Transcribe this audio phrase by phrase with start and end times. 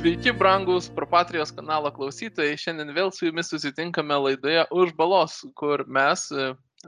[0.00, 2.56] Sveiki, brangus Propatrijos kanalo klausytojai.
[2.56, 6.46] Šiandien vėl su jumis susitinkame laidoje Už balos, kur mes, e,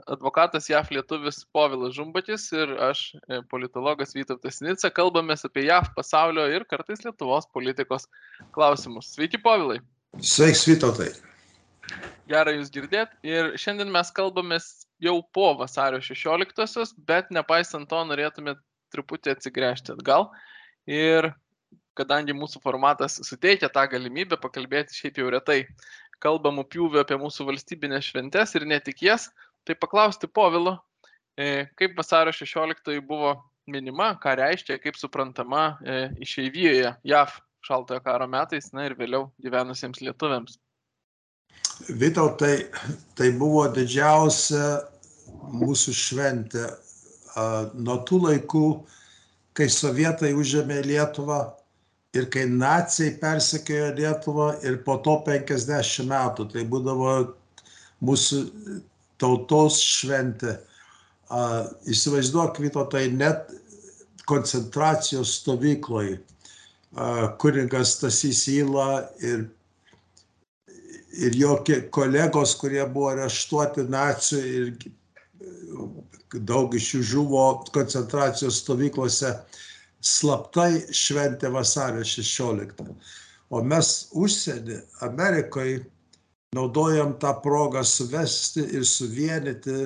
[0.09, 6.47] advokatas JAF lietuvis Povilas Žumbatis ir aš, e, politologas Vytautas Nica, kalbamės apie JAF pasaulio
[6.49, 8.09] ir kartais Lietuvos politikos
[8.57, 9.11] klausimus.
[9.13, 9.77] Sveiki, Povilai.
[10.17, 11.11] Sveiks, Vytautai.
[12.33, 13.13] Gerai jūs girdėt.
[13.21, 18.57] Ir šiandien mes kalbamės jau po vasario 16-osios, bet nepaisant to norėtume
[18.89, 20.31] truputį atsigręžti atgal.
[20.89, 21.29] Ir
[21.97, 25.63] kadangi mūsų formatas suteikia tą galimybę pakalbėti šiaip jau retai
[26.23, 29.29] kalbamų pjūvių apie mūsų valstybinės šventes ir ne tik jas,
[29.67, 30.77] tai paklausti Povilo,
[31.37, 33.35] e, kaip vasario 16 buvo
[33.67, 40.01] minima, ką reiškia, kaip suprantama e, išeivijoje JAV šaltojo karo metais, na ir vėliau gyvenusiems
[40.03, 40.57] lietuviams.
[41.87, 42.67] Vytautai,
[43.17, 44.83] tai buvo didžiausia
[45.53, 46.65] mūsų šventė.
[47.81, 48.67] Nuo tų laikų,
[49.57, 51.39] kai sovietai užėmė Lietuvą,
[52.13, 57.15] ir kai naciai persekiojo Lietuvą ir po to 50 metų, tai būdavo
[58.05, 58.43] mūsų
[59.21, 60.59] tautos šventė.
[61.33, 63.49] Uh, įsivaizduok, Vito, tai net
[64.29, 69.47] koncentracijos stovykloj uh, kuningas Tasys Įla ir,
[71.17, 71.55] ir jo
[71.95, 79.63] kolegos, kurie buvo areštuoti nacijų ir daug iš jų žuvo koncentracijos stovyklose, uh,
[80.03, 82.83] slaptai šventė vasario 16.
[83.53, 85.83] O mes užsienį, Amerikoje,
[86.55, 89.77] naudojam tą progą suvesti ir suvienyti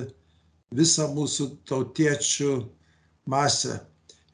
[0.74, 2.54] visą mūsų tautiečių
[3.30, 3.78] masę,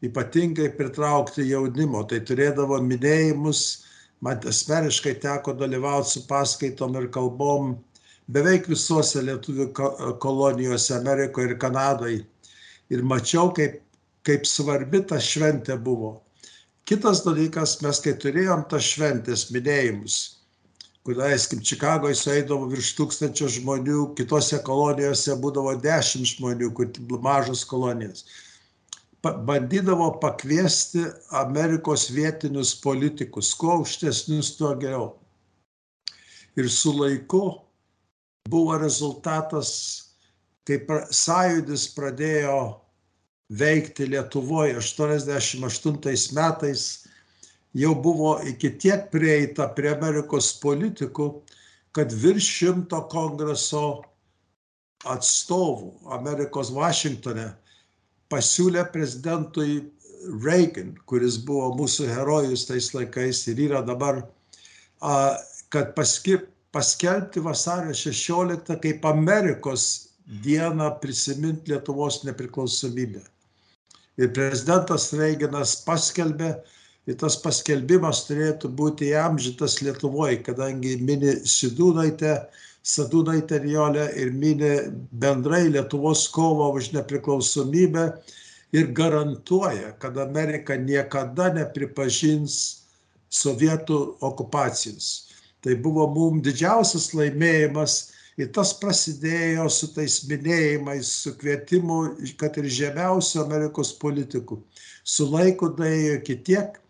[0.05, 2.05] ypatingai pritraukti jaunimo.
[2.11, 3.85] Tai turėdavo minėjimus,
[4.25, 7.75] man asmeniškai teko dalyvauti su paskaitom ir kalbom
[8.33, 9.71] beveik visuose lietuvių
[10.23, 12.23] kolonijose Amerikoje ir Kanadoje.
[12.93, 13.81] Ir mačiau, kaip
[14.25, 16.19] kaip svarbi ta šventė buvo.
[16.89, 20.17] Kitas dalykas, mes kai turėjom tas šventės minėjimus,
[21.05, 28.27] kur, leiskim, Čikagoje sueidavo virš tūkstančio žmonių, kitose kolonijose būdavo dešimt žmonių, kur mažos kolonijos.
[29.24, 35.14] Bandydavo pakviesti Amerikos vietinius politikus, kuo aukštesnius, tuo geriau.
[36.61, 37.46] Ir su laiku
[38.52, 39.70] buvo rezultatas,
[40.68, 40.77] kai
[41.08, 42.83] sąjūdis pradėjo
[43.59, 46.85] veikti Lietuvoje 88 metais
[47.75, 51.29] jau buvo iki tiek prieita prie Amerikos politikų,
[51.95, 54.03] kad virš šimto kongreso
[55.11, 57.51] atstovų Amerikos Vašingtone
[58.33, 59.83] pasiūlė prezidentui
[60.45, 64.23] Reagan, kuris buvo mūsų herojus tais laikais ir yra dabar,
[65.69, 73.33] kad paskir, paskelbti vasario 16 kaip Amerikos dieną prisiminti Lietuvos nepriklausomybę
[74.20, 76.52] ir prezidentas Reiginas paskelbė,
[77.08, 82.39] ir tas paskelbimas turėtų būti įamžytas Lietuvoje, kadangi mini Sidūnaitė,
[82.85, 84.73] Sadūnaitė Riolė ir mini
[85.11, 88.08] bendrai Lietuvos kovą už nepriklausomybę
[88.77, 92.85] ir garantuoja, kad Amerika niekada nepripažins
[93.35, 95.31] sovietų okupacijos.
[95.64, 101.98] Tai buvo mums didžiausias laimėjimas ir tas prasidėjo su tais minėjimais, su kvietimu,
[102.40, 104.61] kad ir žemiausių Amerikos politikų.
[105.05, 106.80] Su laiku daėjo iki tiek,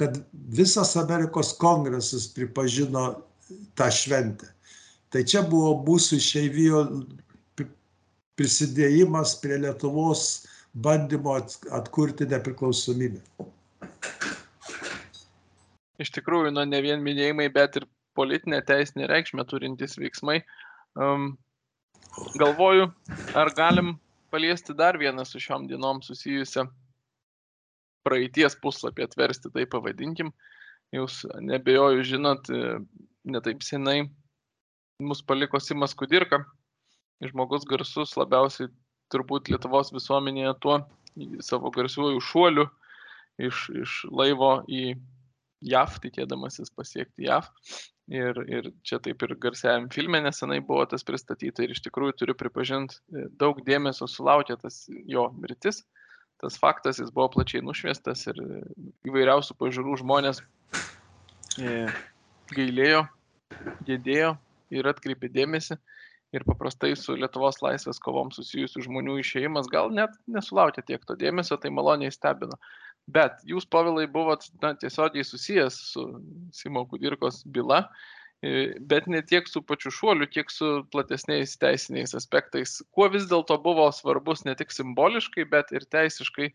[0.00, 3.10] kad visas Amerikos kongresas pripažino
[3.76, 4.48] tą šventę.
[5.10, 6.84] Tai čia buvo mūsų išeivijo
[8.38, 11.34] prisidėjimas prie Lietuvos bandymo
[11.76, 13.20] atkurti nepriklausomybę.
[16.00, 17.84] Iš tikrųjų, nu, ne vien minėjimai, bet ir
[18.16, 20.40] politinė teisinė reikšmė turintys veiksmai.
[20.98, 21.36] Um,
[22.38, 22.90] galvoju,
[23.38, 23.94] ar galim
[24.30, 26.66] paliesti dar vieną su šiom dienom susijusią
[28.06, 30.32] praeities puslapį atversti, tai pavadinkim.
[30.94, 32.48] Jūs nebejoju žinot,
[33.22, 34.08] netaip senai
[35.00, 36.42] mus paliko Simas Kudirka,
[37.22, 38.70] žmogus garsus labiausiai
[39.12, 40.80] turbūt Lietuvos visuomenėje tuo
[41.44, 42.66] savo garsiuoju šuoliu
[43.38, 44.94] iš, iš laivo į
[45.60, 47.48] JAV, tikėdamasis pasiekti JAV.
[48.10, 52.34] Ir, ir čia taip ir garsiajam filme nesenai buvo tas pristatyta ir iš tikrųjų turiu
[52.34, 55.84] pripažinti, e, daug dėmesio sulaukė tas jo mirtis.
[56.42, 58.62] Tas faktas, jis buvo plačiai nušviestas ir e,
[59.06, 60.42] įvairiausių pažiūrų žmonės
[61.62, 61.86] e,
[62.56, 63.04] gailėjo,
[63.86, 64.34] gėdėjo
[64.74, 65.78] ir atkreipė dėmesį.
[66.34, 71.58] Ir paprastai su Lietuvos laisvės kovom susijusių žmonių išėjimas gal net nesulaukė tiek to dėmesio,
[71.58, 72.58] tai maloniai stebino.
[73.08, 76.04] Bet jūs, Povilai, buvot na, tiesiogiai susijęs su
[76.54, 77.86] Simo Kudirkos byla,
[78.88, 82.78] bet ne tiek su pačiu šuoliu, kiek su platesniais teisiniais aspektais.
[82.94, 86.52] Kuo vis dėlto buvo svarbus ne tik simboliškai, bet ir teisiškai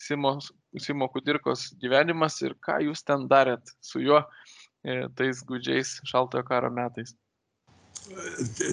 [0.00, 0.38] Simo,
[0.78, 4.22] Simo Kudirkos gyvenimas ir ką jūs ten darėt su juo
[5.18, 7.16] tais gudžiais šaltojo karo metais.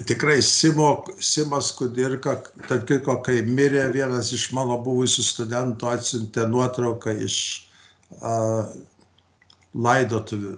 [0.06, 2.36] Tikrai Simo, Simas Kudirka,
[2.68, 7.38] tarp kitko, kai mirė vienas iš mano buvusių studentų atsiuntė nuotrauką iš
[8.20, 8.70] uh,
[9.74, 10.54] laidotuvių.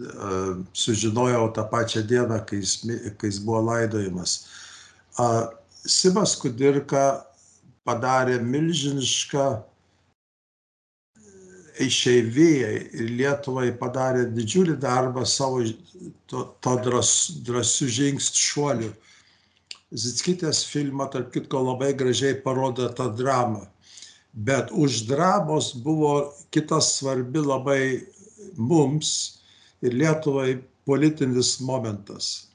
[0.00, 2.76] Uh, sužinojau tą pačią dieną, kai jis,
[3.18, 4.36] kai jis buvo laidojimas.
[5.18, 5.50] Uh,
[5.82, 7.24] Simas Kudirka
[7.88, 9.48] padarė milžinišką
[11.84, 15.62] išeivijai ir Lietuvai padarė didžiulį darbą savo
[16.30, 17.12] to, to dras,
[17.46, 18.90] drąsių žingsnių šuolių.
[19.90, 23.64] Zitskytės filmą, tarp kitko, labai gražiai parodo tą dramą.
[24.32, 27.82] Bet už dramos buvo kitas svarbi labai
[28.54, 29.40] mums
[29.82, 32.50] ir Lietuvai politinis momentas.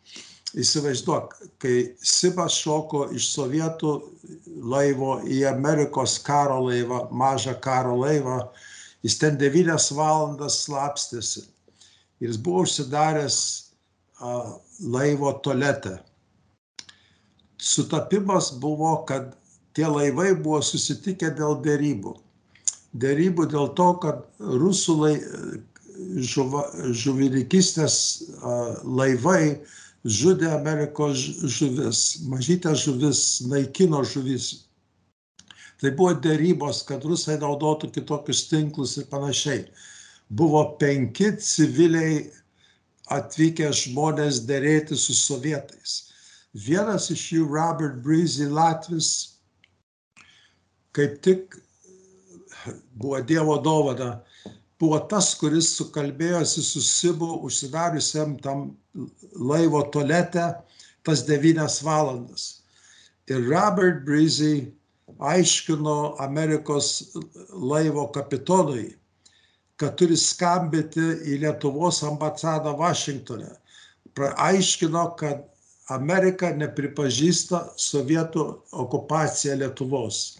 [0.55, 3.91] Įsivaizduok, kai Sibas šoko iš sovietų
[4.71, 8.37] laivo į Amerikos karo laivą, mažą karo laivą,
[9.05, 11.45] Jis ten devynias valandas slapstėsi.
[12.23, 13.37] Ir jis buvo užsidaręs
[14.17, 14.31] a,
[14.81, 15.99] laivo toletę.
[17.61, 19.35] Sutapimas buvo, kad
[19.77, 22.15] tie laivai buvo susitikę dėl dėrybų.
[22.97, 25.13] Dėrybų dėl to, kad rusų lai,
[26.33, 26.65] žuva,
[26.95, 27.97] žuvininkistės
[28.83, 29.59] laivai
[30.05, 34.64] žudė Amerikos žuvis, mažytės žuvis, naikino žuvis
[35.85, 39.59] Tai buvo dėrybos, kad rusai naudotų kitokius tinklus ir panašiai.
[40.33, 42.23] Buvo penki civiliai
[43.13, 45.91] atvykę žmonės dėrėti su sovietais.
[46.57, 49.09] Vienas iš jų, Robert Breezy Latvis,
[50.97, 51.53] kaip tik
[52.97, 54.23] buvo Dievo dovana,
[54.81, 58.71] buvo tas, kuris sukalbėjosi su Sibu užsidariusiam tam
[59.37, 60.47] laivo tolete
[61.05, 62.65] tas devynias valandas.
[63.29, 64.73] Ir Robert Breezy
[65.19, 67.15] aiškino Amerikos
[67.53, 68.95] laivo kapitonui,
[69.79, 73.51] kad turi skambinti į Lietuvos ambasadą Vašingtone.
[74.47, 75.43] Aiškino, kad
[75.91, 80.39] Amerika nepripažįsta sovietų okupaciją Lietuvos.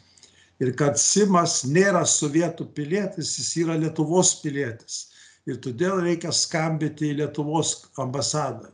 [0.63, 5.11] Ir kad Simas nėra sovietų pilietis, jis yra Lietuvos pilietis.
[5.45, 8.71] Ir todėl reikia skambinti į Lietuvos ambasadą.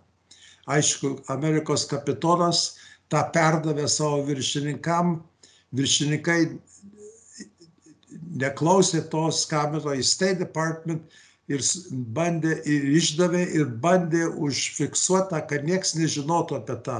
[0.69, 2.77] Aišku, Amerikos kapitonas
[3.11, 5.17] tą perdavė savo viršininkam
[5.75, 6.39] viršininkai
[8.41, 11.19] neklausė to skambino į State Department
[11.51, 11.63] ir
[12.15, 16.99] bandė ir išdavė ir bandė užfiksuotą, kad nieks nežinotų apie tą.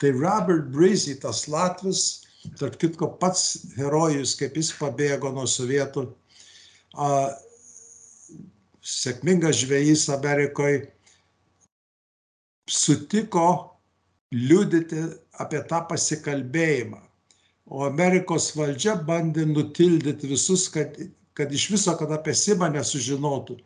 [0.00, 2.26] Tai Robert Breezy, tas Latvis,
[2.58, 6.08] tarp kitko pats herojus, kaip jis pabėgo nuo sovietų,
[6.98, 7.08] a,
[8.86, 10.84] sėkmingas žvėjys Amerikoje,
[12.70, 13.48] sutiko
[14.34, 15.06] liudyti
[15.42, 17.05] apie tą pasikalbėjimą
[17.66, 20.94] o Amerikos valdžia bandė nutildyti visus, kad,
[21.34, 23.58] kad iš viso, kad apie Simą nesužinotų.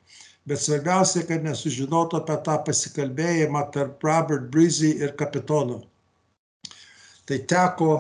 [0.49, 5.82] Bet svarbiausia, kad nesužinotų apie tą pasikalbėjimą tarp Robert Breezy ir kapitono.
[7.29, 7.91] Tai teko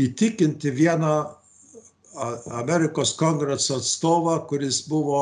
[0.00, 1.12] įtikinti vieną
[2.62, 5.20] Amerikos kongreso atstovą, kuris buvo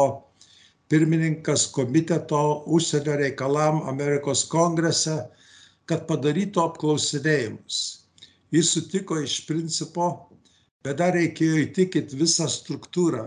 [0.92, 5.16] pirmininkas komiteto užsienio reikalam Amerikos kongrese,
[5.88, 8.05] kad padarytų apklausinėjimus
[8.54, 10.10] Jis sutiko iš principo,
[10.84, 13.26] bet dar reikėjo įtikinti visą struktūrą.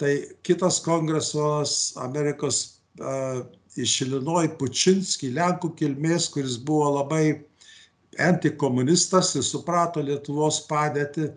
[0.00, 0.12] Tai
[0.44, 2.58] kitas kongresos Amerikos
[3.00, 3.44] uh,
[3.80, 7.24] iš Ilinoj Pučinski, Lenkų kilmės, kuris buvo labai
[8.20, 11.30] antikomunistas ir suprato Lietuvos padėtį,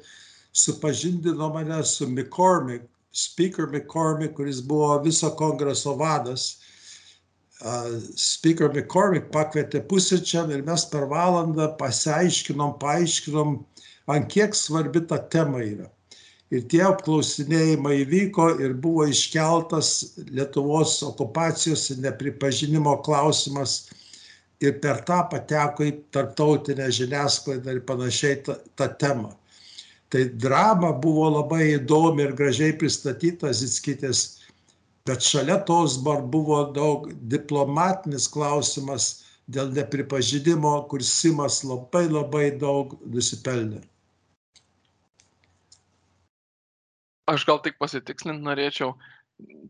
[0.55, 6.64] supažindino mane su McCormick, Speaker McCormick, kuris buvo viso kongreso vadas
[8.19, 13.61] Speaker McCormick pakvietė pusryčiam ir mes per valandą pasiaiškinom, paaiškinom,
[14.11, 15.87] ant kiek svarbi ta tema yra.
[16.51, 23.87] Ir tie apklausinėjimai vyko ir buvo iškeltas Lietuvos okupacijos ir nepripažinimo klausimas
[24.61, 29.33] ir per tą pateko į tarptautinę žiniasklaidą ir panašiai tą, tą temą.
[30.11, 34.34] Tai drama buvo labai įdomi ir gražiai pristatyta Zitskytės
[35.05, 39.09] bet šalia tos bar buvo daug diplomatinis klausimas
[39.45, 43.83] dėl nepripažinimo, kur Simas labai labai daug nusipelnė.
[47.29, 48.93] Aš gal tik pasitikslint norėčiau.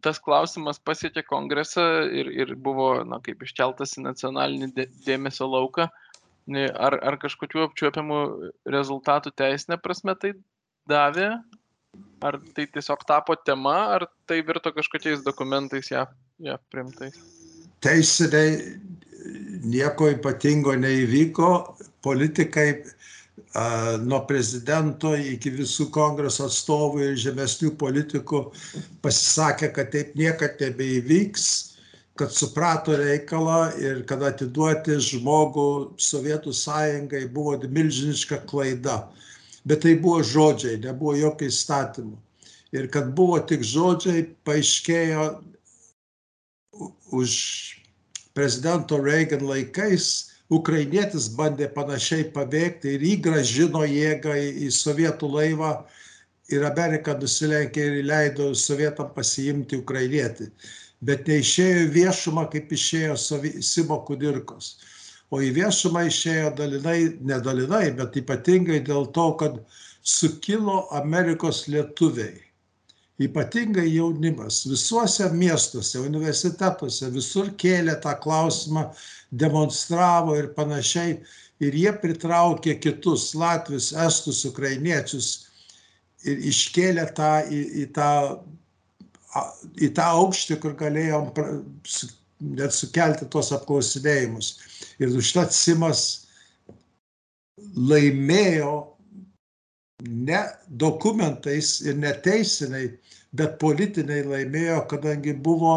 [0.03, 5.87] Tas klausimas pasiekė kongresą ir, ir buvo, na, kaip iškeltas į nacionalinį dėmesio lauką.
[6.55, 8.19] Ar, ar kažkokiu apčiuopiamu
[8.69, 10.35] rezultatų teisinė prasme tai
[10.85, 11.31] davė,
[12.25, 16.05] Ar tai tiesiog tapo tema, ar tai virto kažkokiais dokumentais ją,
[16.41, 17.17] ją primtais?
[17.83, 18.55] Teisiniai
[19.65, 21.51] nieko ypatingo neįvyko,
[22.05, 22.69] politikai
[24.03, 28.41] nuo prezidento iki visų kongreso atstovų ir žemesnių politikų
[29.03, 31.47] pasisakė, kad taip niekad nebeįvyks,
[32.19, 35.67] kad suprato reikalą ir kad atiduoti žmogų
[35.99, 39.05] Sovietų sąjungai buvo milžiniška klaida.
[39.65, 42.17] Bet tai buvo žodžiai, nebuvo jokio įstatymų.
[42.75, 45.25] Ir kad buvo tik žodžiai, paaiškėjo
[47.15, 47.35] už
[48.35, 55.71] prezidento Reagan laikais ukrainietis bandė panašiai pabėgti ir jį gražino jėgą į sovietų laivą
[56.53, 60.51] ir Amerika nusilenkė ir leido sovietam pasiimti ukrainietį.
[61.05, 64.75] Bet neišėjo viešumą, kaip išėjo Simo Kudirkos.
[65.33, 69.57] O į viešumą išėjo dalinai, nedalinai, bet ypatingai dėl to, kad
[70.05, 72.43] sukilo Amerikos lietuviai.
[73.25, 78.89] Ypatingai jaunimas visuose miestuose, universitetuose, visur kėlė tą klausimą
[79.31, 81.17] demonstravo ir panašiai.
[81.63, 85.29] Ir jie pritraukė kitus latvius, estus, ukrainiečius
[86.27, 88.09] ir iškėlė tą į, į, tą,
[89.79, 91.31] į tą aukštį, kur galėjom
[92.59, 94.51] net sukelti tuos apklausinėjimus.
[94.99, 96.01] Ir užtat Simas
[97.75, 98.75] laimėjo
[100.05, 102.91] ne dokumentais ir neteisiniai,
[103.35, 105.75] bet politiniai laimėjo, kadangi buvo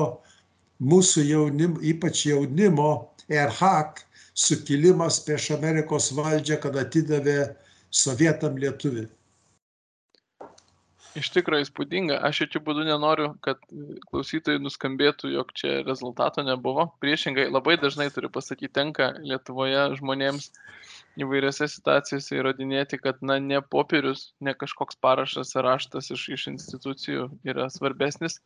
[0.78, 2.90] mūsų jaunimo, ypač jaunimo
[3.28, 4.04] Erhak
[4.38, 7.38] sukilimas prieš Amerikos valdžią, kad atidavė
[7.90, 9.08] sovietam lietuvį.
[11.18, 12.18] Iš tikrųjų įspūdinga.
[12.28, 13.60] Aš jokių būdų nenoriu, kad
[14.10, 16.88] klausytojai nuskambėtų, jog čia rezultato nebuvo.
[17.02, 20.50] Priešingai, labai dažnai turiu pasakyti, tenka Lietuvoje žmonėms
[21.18, 27.28] įvairiose situacijose įrodinėti, kad na, ne popierius, ne kažkoks parašas ar raštas iš, iš institucijų
[27.48, 28.38] yra svarbesnis.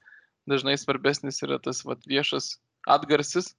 [0.49, 2.57] Dažnai svarbesnis yra tas vat, viešas
[2.91, 3.52] atgarsis,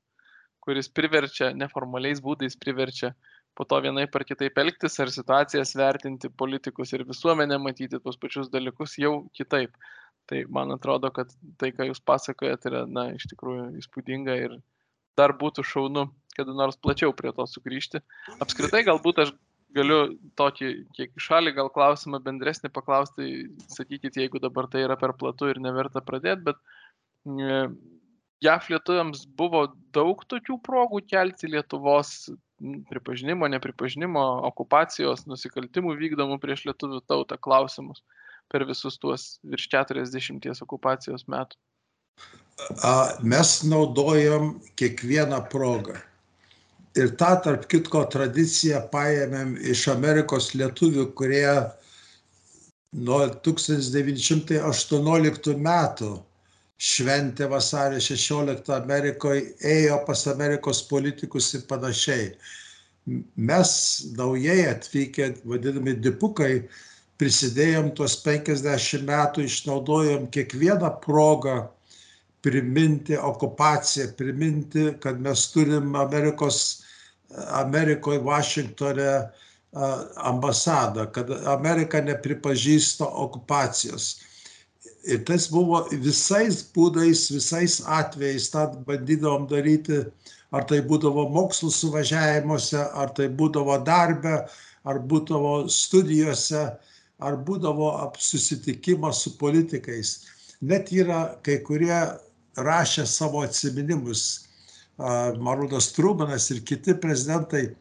[0.63, 3.13] kuris priverčia, neformaliais būdais priverčia
[3.57, 8.49] po to vienai par kitaip elgtis ar situacijas vertinti, politikus ir visuomenę matyti tuos pačius
[8.53, 9.75] dalykus jau kitaip.
[10.29, 14.53] Tai man atrodo, kad tai, ką jūs pasakojate, yra, na, iš tikrųjų įspūdinga ir
[15.19, 16.07] dar būtų šaunu,
[16.37, 17.99] kada nors plačiau prie to sugrįžti.
[18.41, 19.33] Apskritai, galbūt aš
[19.75, 19.99] galiu
[20.39, 25.49] tokį, kiek į šalį, gal klausimą bendresnį paklausti, sakykit, jeigu dabar tai yra per platu
[25.51, 26.61] ir neverta pradėti, bet
[28.43, 32.31] JAF lietuviams buvo daug tokių progų kelti Lietuvos
[32.89, 37.99] pripažinimo, nepripažinimo, okupacijos, nusikaltimų vykdomų prieš lietuvių tautą klausimus
[38.51, 41.55] per visus tuos virš 40 okupacijos metų.
[43.25, 44.43] Mes naudojam
[44.77, 45.95] kiekvieną progą.
[46.93, 51.49] Ir tą, tarp kitko, tradiciją paėmėm iš Amerikos lietuvių, kurie
[52.93, 56.11] nuo 1918 metų
[56.83, 62.31] šventė vasario 16 Amerikoje, ėjo pas Amerikos politikus ir panašiai.
[63.49, 63.71] Mes
[64.17, 66.65] naujai atvykę, vadinami dipukai,
[67.19, 71.61] prisidėjom tuos 50 metų, išnaudojom kiekvieną progą
[72.43, 76.59] priminti okupaciją, priminti, kad mes turim Amerikos,
[77.61, 79.07] Amerikoje, Vašingtone
[80.27, 84.11] ambasadą, kad Amerika nepripažįsta okupacijos
[85.03, 89.99] Ir tas buvo visais būdais, visais atvejais, tą bandydavom daryti,
[90.55, 94.37] ar tai būdavo mokslų suvažiavimuose, ar tai būdavo darbe,
[94.87, 96.63] ar būdavo studijose,
[97.19, 100.13] ar būdavo susitikimas su politikais.
[100.61, 101.99] Net yra kai kurie
[102.55, 104.47] rašė savo atsiminimus.
[105.43, 107.73] Marudas Trumanas ir kiti prezidentai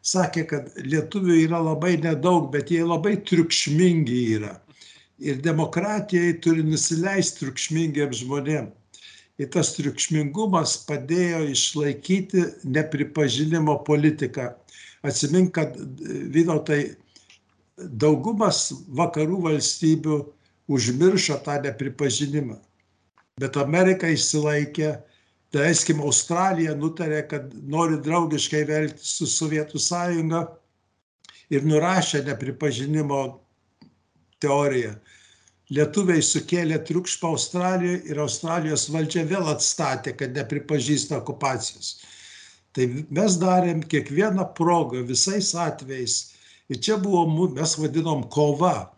[0.00, 4.56] sakė, kad lietuvių yra labai nedaug, bet jie labai triukšmingi yra
[5.22, 8.70] ir demokratijai turi nusileisti triukšmingiem žmonėm.
[9.40, 14.50] Ir tas triukšmingumas padėjo išlaikyti nepripažinimo politiką.
[15.02, 15.78] Atsimink, kad
[16.34, 16.82] Vytautai
[17.76, 20.18] daugumas vakarų valstybių
[20.72, 22.58] užmiršo tą nepripažinimą.
[23.40, 24.92] Bet Amerika išsilaikė,
[25.54, 30.44] daleiskim, Australija nutarė, kad nori draugiškai velti su Sovietų sąjunga
[31.52, 33.22] ir nurašė nepripažinimo
[34.42, 34.94] teoriją.
[35.72, 41.94] Lietuviai sukėlė triukšmą Australijoje ir Australijos valdžia vėl atstatė, kad nepripažįsta okupacijos.
[42.76, 46.16] Tai mes darėm kiekvieną progą, visais atvejais.
[46.72, 48.92] Ir čia buvo, mes vadinom kova.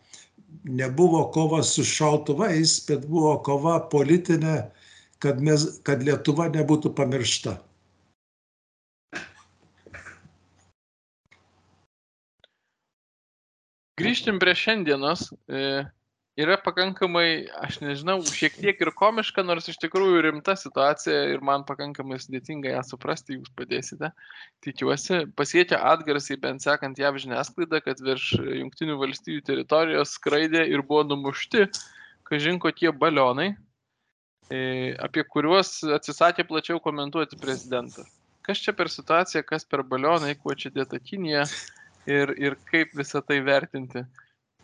[0.65, 4.57] Nebuvo kova su šautuvais, bet buvo kova politinė,
[5.23, 7.59] kad, mes, kad Lietuva nebūtų pamiršta.
[13.95, 15.29] Grįžtim prie šiandienos.
[15.47, 15.85] E,
[16.41, 21.63] yra pakankamai, aš nežinau, šiek tiek ir komiška, nors iš tikrųjų rimta situacija ir man
[21.69, 24.11] pakankamai sudėtinga ją suprasti, jūs padėsite.
[24.67, 28.33] Tikiuosi, pasiekia atgarsiai, bent sekant jav žiniasklaidą, kad virš
[28.63, 31.69] Junktinių valstybių teritorijos skraidė ir buvo numušti,
[32.27, 33.53] kažin kokie balionai,
[34.51, 38.11] e, apie kuriuos atsisakė plačiau komentuoti prezidentas.
[38.45, 41.47] Kas čia per situacija, kas per balionai, kuo čia dėta Kinija
[42.07, 44.05] ir, ir kaip visą tai vertinti.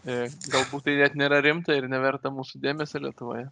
[0.04, 3.48] E, galbūt tai net nėra rimta ir neverta mūsų dėmesio Lietuvoje.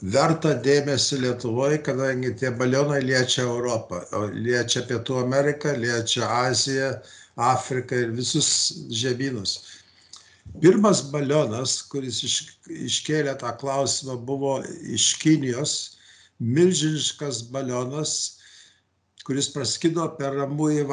[0.00, 4.00] Verta dėmesio Lietuvoje, kadangi tie balionai liečia Europą,
[4.32, 6.94] liečia Pietų Ameriką, liečia Aziją,
[7.36, 8.48] Afriką ir visus
[8.90, 9.58] žemynus.
[10.62, 12.36] Pirmas balionas, kuris iš,
[12.68, 14.58] iškėlė tą klausimą, buvo
[14.96, 15.74] iš Kinijos,
[16.40, 18.33] milžiniškas balionas,
[19.24, 20.84] kuris praskido per ramųjį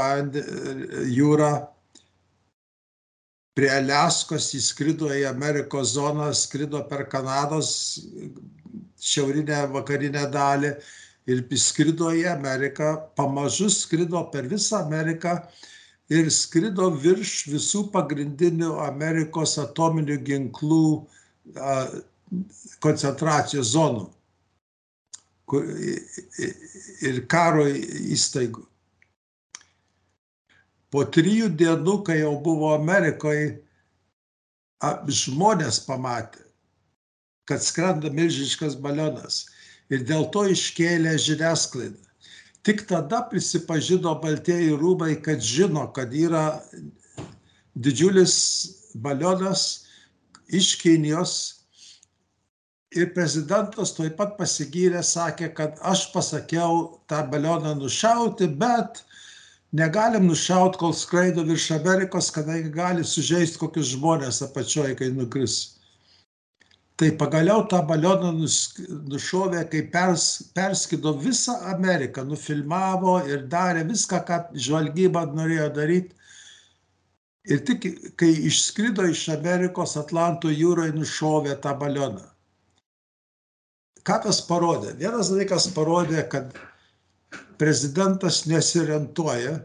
[1.11, 1.51] jūrą.
[3.51, 7.99] Prie Aliaskos įskrido į Amerikos zoną, skrido per Kanados
[9.01, 10.71] šiaurinę vakarinę dalį
[11.27, 15.35] ir įskrido į Ameriką, pamažu skrido per visą Ameriką
[16.11, 20.85] ir skrido virš visų pagrindinių Amerikos atominių ginklų
[22.79, 24.07] koncentracijos zonų
[25.51, 25.67] kur,
[27.07, 28.65] ir karo įstaigų
[30.91, 33.55] po trijų dienų, kai jau buvo Amerikoje,
[35.21, 36.43] žmonės pamatė,
[37.47, 39.45] kad skrenda milžiniškas balionas
[39.91, 41.99] ir dėl to iškėlė žiniasklaidą.
[42.61, 46.61] Tik tada prisipažino Baltieji rūmai, kad žino, kad yra
[47.73, 48.35] didžiulis
[49.01, 49.87] balionas
[50.51, 51.60] iš Kinijos
[52.91, 59.03] ir prezidentas taip pat pasigyrė, sakė, kad aš pasakiau tą balioną nušauti, bet
[59.71, 65.59] negalim nušaut, kol skraido virš Amerikos, kadangi gali sužeisti kokius žmonės apačioje, kai nukris.
[66.99, 68.33] Tai pagaliau tą balioną
[69.09, 76.17] nušovė, kai pers, perskido visą Ameriką, nufilmavo ir darė viską, ką žvalgyba norėjo daryti.
[77.49, 77.87] Ir tik
[78.21, 82.27] kai išskrido iš Amerikos Atlanto jūroje, nušovė tą balioną.
[84.07, 84.95] Ką tas parodė?
[84.97, 86.55] Vienas dalykas parodė, kad
[87.61, 89.59] prezidentas nesiorientuoja.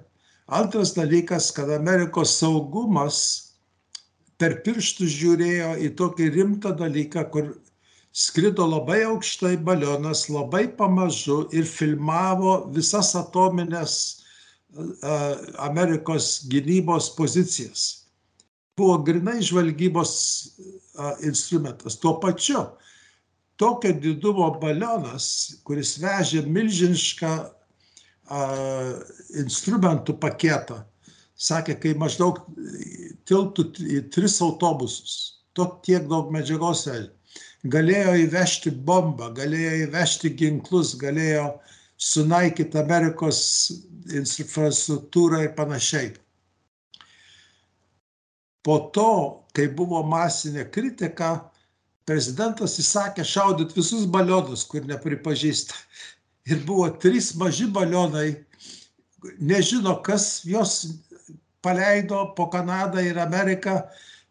[0.47, 3.21] Antras dalykas, kad Amerikos saugumas
[4.39, 7.49] per pirštus žiūrėjo į tokį rimtą dalyką, kur
[8.17, 13.97] skrido labai aukštai balionas, labai pamažu ir filmavo visas atominės
[15.65, 17.87] Amerikos gynybos pozicijas.
[18.77, 20.13] Buvo grinai žvalgybos
[21.25, 21.97] instrumentas.
[21.97, 22.67] Tuo pačiu,
[23.61, 25.29] tokio didumo balionas,
[25.65, 27.33] kuris vežė milžinišką
[29.43, 30.83] instrumentų paketą.
[31.37, 32.41] Sakė, kai maždaug
[33.29, 37.11] tiltų į tris autobusus, to tiek daug medžiagos vežė.
[37.67, 41.57] Galėjo įvežti bombą, galėjo įvežti ginklus, galėjo
[41.99, 43.41] sunaikyti Amerikos
[44.15, 46.13] infrastruktūrą ir panašiai.
[48.63, 49.11] Po to,
[49.55, 51.51] kai buvo masinė kritika,
[52.07, 55.75] prezidentas įsakė šaudyti visus balionus, kur nepripažįsta
[56.47, 58.37] ir buvo trys maži balionai,
[59.39, 60.79] nežino, kas juos
[61.65, 63.81] paleido po Kanadą ir Ameriką,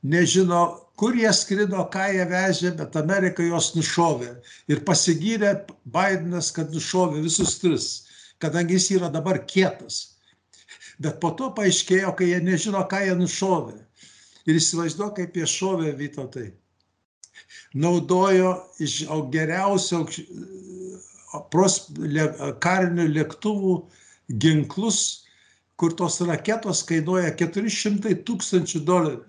[0.03, 0.61] nežino,
[0.95, 4.31] kur jie skrido, ką jie vežė, bet Amerika juos nušovė.
[4.71, 7.87] Ir pasigyrė Bidenas, kad nušovė visus tris,
[8.39, 10.15] kadangi jis yra dabar kietas.
[11.03, 13.81] Bet po to paaiškėjo, kai jie nežino, ką jie nušovė.
[14.45, 16.53] Ir įsivaizduoju, kaip jie šovė Vytautai.
[17.75, 20.05] Naudojo iš geriausio
[21.51, 22.27] pros, le,
[22.63, 23.75] karinių lėktuvų
[24.41, 24.99] ginklus,
[25.75, 29.23] kur tos raketos kainuoja 400 tūkstančių dolerių.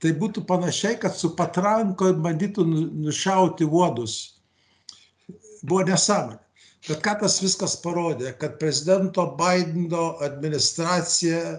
[0.00, 4.14] Tai būtų panašiai, kad su patranko bandytų nu, nušauti uodus.
[5.60, 6.38] Buvo nesąmonė.
[6.88, 11.58] Bet ką tas viskas parodė, kad prezidento Bideno administracija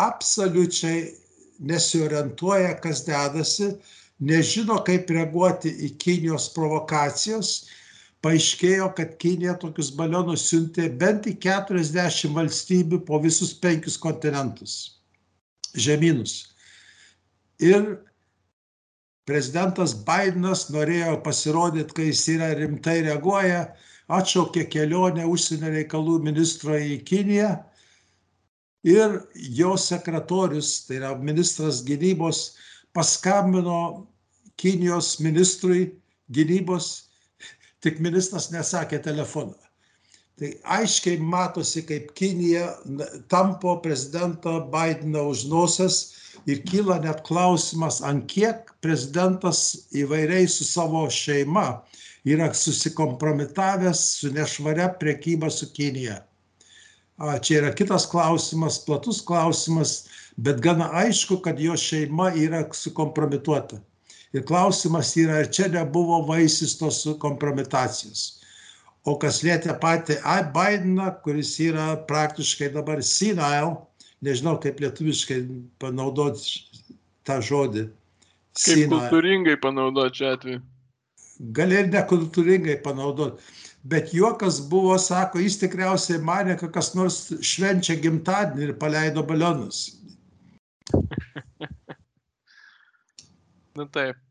[0.00, 1.02] absoliučiai
[1.68, 3.74] nesiorientuoja, kas dedasi,
[4.18, 7.68] nežino, kaip reaguoti į Kinijos provokacijas
[8.24, 14.74] paaiškėjo, kad Kinija tokius balionus siuntė bent į 40 valstybių po visus penkius kontinentus,
[15.78, 16.40] žemynus.
[17.62, 17.98] Ir
[19.28, 23.68] prezidentas Bidenas norėjo pasirodyti, kai jis yra rimtai reaguoja,
[24.08, 27.52] atšaukė kelionę užsienio reikalų ministro į Kiniją
[28.88, 32.56] ir jo sekretorius, tai yra ministras gynybos,
[32.96, 34.06] paskambino
[34.58, 35.84] Kinijos ministrui
[36.34, 37.08] gynybos
[37.84, 39.54] tik ministras nesakė telefoną.
[40.38, 40.48] Tai
[40.78, 42.66] aiškiai matosi, kaip Kinija
[43.30, 45.98] tampo prezidento Bideno už nosies,
[46.46, 51.66] ir kyla net klausimas, ant kiek prezidentas įvairiai su savo šeima
[52.28, 56.22] yra susikompromitavęs su nešvaria priekyba su Kinija.
[57.18, 63.80] Čia yra kitas klausimas, platus klausimas, bet gana aišku, kad jo šeima yra sukompromituota.
[64.32, 68.38] Ir klausimas yra, ar čia nebuvo vaisius tos kompromitacijos.
[69.08, 70.18] O kas lietė patį
[70.54, 73.74] Bideną, kuris yra praktiškai dabar senile,
[74.22, 75.40] nežinau kaip lietuviškai
[75.80, 76.60] panaudoti
[77.24, 77.88] tą žodį.
[78.58, 78.90] Kaip senile.
[78.94, 80.60] kultūringai panaudoti čia atveju.
[81.54, 83.42] Gali ir nekultūringai panaudoti.
[83.88, 89.78] Bet juokas buvo, sako, jis tikriausiai mane, kad kas nors švenčia gimtadienį ir paleido balionus.
[93.78, 94.27] nu taip.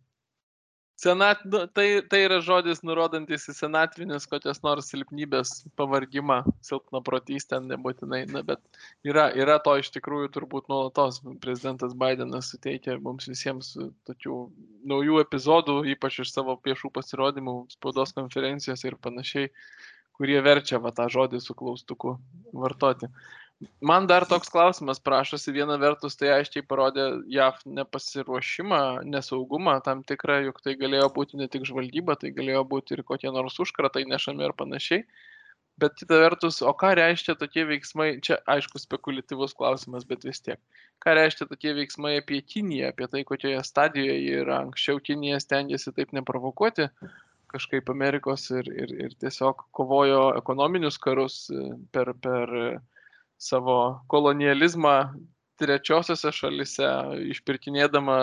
[0.98, 7.60] Senat, nu, tai, tai yra žodis nurodantis į senatvinės kokias nors silpnybės pavargimą, silpną protystę,
[7.62, 11.20] nebūtinai, na, bet yra, yra to iš tikrųjų turbūt nuolatos.
[11.44, 13.76] Prezidentas Bidenas suteikia mums visiems
[14.10, 14.40] tokių
[14.90, 19.52] naujų epizodų, ypač iš savo viešų pasirodymų, spaudos konferencijos ir panašiai,
[20.18, 22.18] kurie verčia va tą žodį su klaustuku
[22.58, 23.14] vartoti.
[23.82, 25.52] Man dar toks klausimas prašosi.
[25.56, 31.48] Viena vertus tai aiškiai parodė JAV nepasiruošimą, nesaugumą tam tikrą, juk tai galėjo būti ne
[31.50, 35.08] tik žvalgyba, tai galėjo būti ir kokie nors užkratai nešami ir panašiai.
[35.82, 40.62] Bet kita vertus, o ką reiškia tokie veiksmai, čia aišku spekuliatyvus klausimas, bet vis tiek.
[41.06, 44.60] Ką reiškia tokie veiksmai apie Kiniją, apie tai, kokioje stadijoje yra.
[44.66, 46.90] Anksčiau Kinija stengiasi taip neprovokuoti
[47.54, 51.38] kažkaip Amerikos ir, ir, ir tiesiog kovojo ekonominius karus
[51.96, 52.54] per, per
[53.38, 54.98] savo kolonializmą
[55.58, 56.88] trečiosiose šalise,
[57.34, 58.18] išpirkinėdama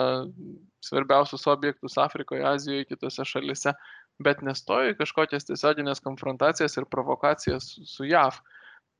[0.85, 3.73] svarbiausius objektus Afrikoje, Azijoje, kitose šalise,
[4.23, 8.37] bet nestoja kažkokias tiesioginės konfrontacijas ir provokacijas su JAV.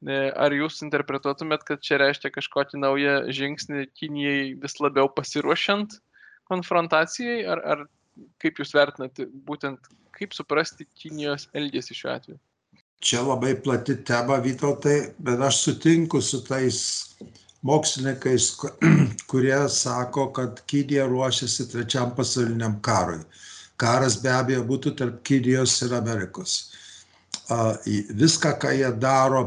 [0.05, 5.95] E, ar jūs interpretuotumėt, kad čia reiškia kažkokį naują žingsnį Kinijai vis labiau pasiruošiant
[6.51, 7.85] konfrontacijai, ar, ar
[8.43, 9.87] kaip jūs vertinate būtent,
[10.19, 12.41] kaip suprasti Kinijos elgesį šiuo atveju?
[12.99, 16.79] Čia labai plati tema, Vytautai, bet aš sutinku su tais
[17.65, 18.51] mokslininkais,
[19.29, 23.21] kurie sako, kad Kinija ruošiasi trečiam pasauliniam karui.
[23.77, 26.59] Karas be abejo būtų tarp Kinijos ir Amerikos.
[27.45, 29.41] Viską, ką jie daro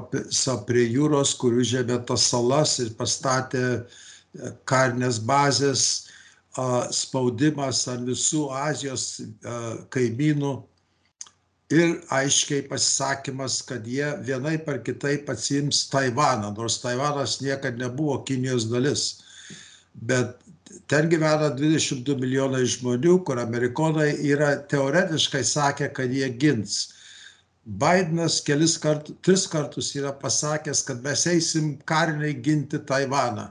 [0.66, 3.82] prie jūros, kur užėmė tas salas ir pastatė e,
[4.68, 5.86] karinės bazės,
[6.94, 9.20] spaudimas ant visų Azijos
[9.94, 10.52] kaimynų
[11.70, 18.70] ir aiškiai pasisakymas, kad jie vienaip ar kitaip atsims Taivaną, nors Taivanas niekada nebuvo Kinijos
[18.70, 19.22] dalis.
[19.94, 20.38] Bet
[20.88, 26.94] ten gyvena 22 milijonai žmonių, kur amerikonai yra teoretiškai sakę, kad jie gins.
[27.68, 33.50] Bidenas kelis kartus, tris kartus yra pasakęs, kad mes eisim kariniai ginti Taivaną.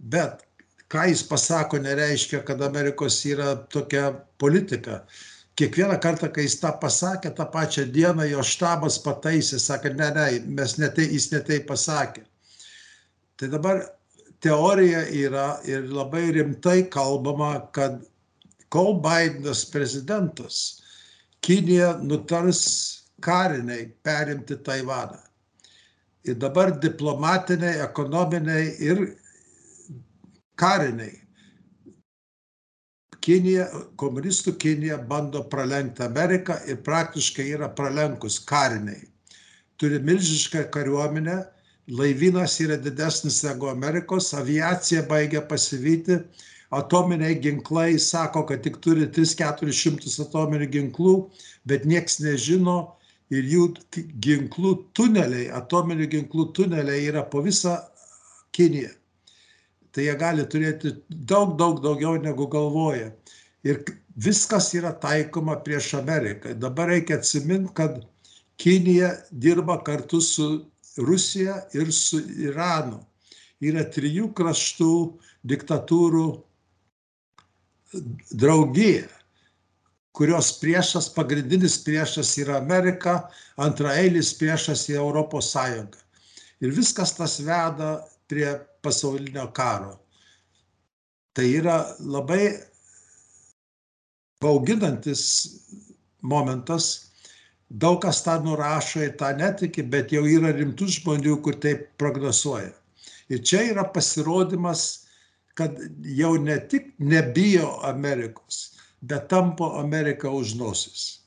[0.00, 0.42] Bet
[0.90, 5.04] ką jis pasako, nereiškia, kad Amerikos yra tokia politika
[5.58, 10.26] kiekvieną kartą, kai jis tą pasakė, tą pačią dieną jo štabas pataisė, sakė, ne, ne,
[10.58, 12.24] mes netai, jis netai pasakė.
[13.38, 13.82] Tai dabar
[14.42, 18.02] teorija yra ir labai rimtai kalbama, kad
[18.74, 20.80] kol Bidenas prezidentas,
[21.44, 22.60] Kinija nutars
[23.20, 25.20] kariniai perimti Taivaną.
[26.24, 29.02] Ir dabar diplomatiniai, ekonominiai ir
[30.56, 31.23] kariniai
[33.24, 33.64] Kinija,
[33.96, 39.06] komunistų Kinija bando pralenkti Ameriką ir praktiškai yra pralenkus kariniai.
[39.80, 41.38] Turi milžišką kariuomenę,
[41.88, 46.18] laivynas yra didesnis negu Amerikos, aviacija baigia pasivyti,
[46.74, 51.14] atominiai ginklai sako, kad tik turi 3-400 atominių ginklų,
[51.64, 52.76] bet nieks nežino
[53.32, 53.70] ir jų
[54.26, 57.78] ginklų tuneliai, atominių ginklų tuneliai yra po visą
[58.54, 58.92] Kiniją
[59.94, 63.12] tai jie gali turėti daug, daug daugiau negu galvoja.
[63.64, 63.80] Ir
[64.16, 66.54] viskas yra taikoma prieš Ameriką.
[66.58, 68.02] Dabar reikia atsiminti, kad
[68.60, 70.46] Kinija dirba kartu su
[70.98, 73.00] Rusija ir su Iranu.
[73.64, 74.94] Yra trijų kraštų
[75.48, 76.26] diktatūrų
[78.34, 79.08] draugija,
[80.14, 83.16] kurios priešas, pagrindinis priešas yra Amerika,
[83.58, 85.98] antraeilis priešas yra Europos Sąjunga.
[86.62, 87.96] Ir viskas tas veda
[88.30, 88.48] prie
[88.82, 89.98] pasaulinio karo.
[91.34, 92.52] Tai yra labai
[94.42, 95.24] bauginantis
[96.22, 97.10] momentas.
[97.68, 102.70] Daug kas tą nurašo ir tą netiki, bet jau yra rimtų žmonių, kur taip prognozuoja.
[103.32, 105.08] Ir čia yra pasirodymas,
[105.58, 111.23] kad jau ne tik nebijo Amerikos, bet tampo Amerika už nosis.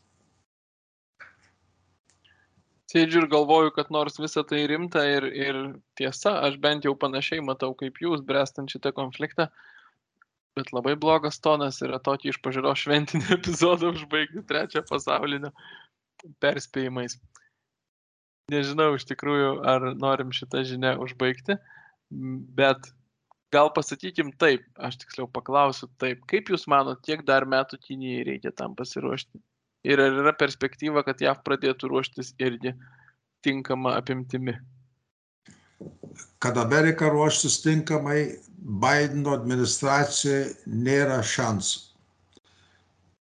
[2.88, 5.58] Sėdžiu ir galvoju, kad nors visa tai rimta ir, ir
[6.00, 9.50] tiesa, aš bent jau panašiai matau kaip jūs, brestant šitą konfliktą,
[10.56, 15.52] bet labai blogas tonas yra tokį iš pažiūro šventinį epizodą užbaigti trečią pasaulinio
[16.44, 17.20] perspėjimais.
[18.52, 21.58] Nežinau iš tikrųjų, ar norim šitą žinę užbaigti,
[22.56, 22.88] bet
[23.52, 28.56] gal pasakykim taip, aš tiksliau paklausiu taip, kaip Jūs manot, kiek dar metų Kinijai reikia
[28.56, 29.44] tam pasiruošti?
[29.86, 32.74] Ir ar yra perspektyva, kad JAV pradėtų ruoštis irgi
[33.46, 34.58] tinkama apimtimi?
[36.42, 41.84] Kad Amerika ruoštis tinkamai, Bideno administracijoje nėra šansų.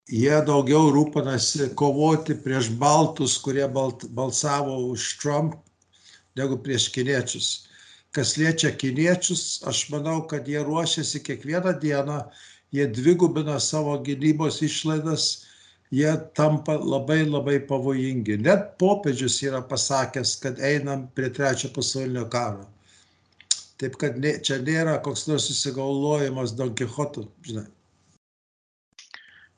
[0.09, 5.59] Jie daugiau rūpinasi kovoti prieš baltus, kurie balt, balsavo už Trump,
[6.39, 7.49] negu prieš kiniečius
[8.15, 12.23] kas liečia kiniečius, aš manau, kad jie ruošiasi kiekvieną dieną,
[12.73, 15.45] jie dvigubina savo gynybos išlaidas,
[15.91, 18.37] jie tampa labai labai pavojingi.
[18.45, 22.67] Net popiežius yra pasakęs, kad einam prie trečio pasaulinio karo.
[23.79, 27.67] Taip kad ne, čia nėra koks nors susigalvojimas Don Quixoto, žinai.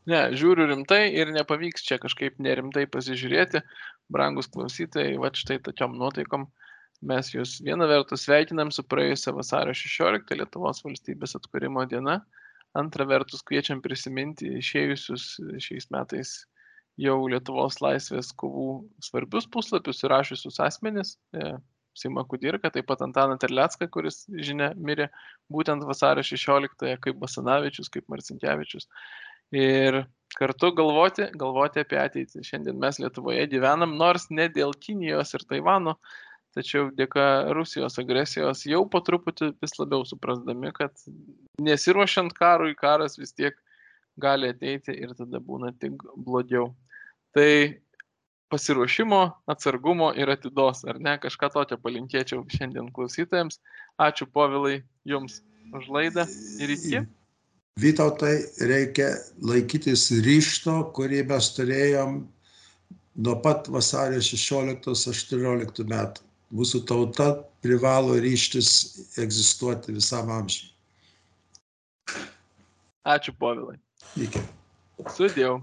[0.10, 3.62] Ne, žiūriu rimtai ir nepavyks čia kažkaip nerimtai pasižiūrėti.
[4.12, 6.48] Brangus klausytojai, va štai tokiam nuotaikom
[7.06, 12.20] mes jūs viena vertus sveikinam su praėjusią vasario 16 Lietuvos valstybės atkūrimo diena,
[12.78, 15.28] antra vertus kviečiam prisiminti išėjusius
[15.64, 16.38] šiais metais
[17.02, 18.70] jau Lietuvos laisvės kovų
[19.04, 21.18] svarbius puslapius įrašiusius asmenis.
[21.34, 21.56] E,
[21.98, 25.10] Sima Kudirka, taip pat Antaną Terlecką, kuris, žinia, mirė
[25.52, 28.88] būtent vasario 16-ąją, kaip Basanavičius, kaip Marcinkievičius.
[29.52, 29.98] Ir
[30.38, 32.46] kartu galvoti, galvoti apie ateitį.
[32.48, 35.98] Šiandien mes Lietuvoje gyvenam, nors ne dėl Kinijos ir Taivano,
[36.56, 40.96] tačiau dėka Rusijos agresijos jau po truputį vis labiau suprasdami, kad
[41.62, 43.58] nesiruošiant karui, karas vis tiek
[44.22, 46.72] gali ateiti ir tada būna tik blogiau.
[47.36, 47.52] Tai
[48.52, 53.62] pasiruošimo, atsargumo ir atidos, ar ne, kažką tokio palinkėčiau šiandien klausytojams.
[54.02, 55.40] Ačiū povilai Jums
[55.72, 56.28] už laidą
[56.60, 57.04] ir iki.
[57.80, 58.34] Vytautai
[58.68, 59.14] reikia
[59.48, 62.20] laikytis ryšto, kurį mes turėjom
[63.24, 67.32] nuo pat vasario 16-18 metų mūsų tauta
[67.64, 68.72] privalo ryštis
[69.22, 70.70] egzistuoti visam amžiui.
[73.08, 73.80] Ačiū, Povilai.
[74.20, 74.44] Iki.
[75.16, 75.60] Sudėjau.